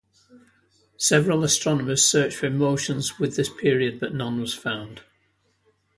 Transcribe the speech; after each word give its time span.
Several 0.97 1.43
astronomers 1.43 2.03
searched 2.07 2.35
for 2.37 2.49
motions 2.49 3.19
with 3.19 3.35
this 3.35 3.49
period, 3.49 3.99
but 3.99 4.15
none 4.15 4.41
was 4.41 4.51
found. 4.55 5.03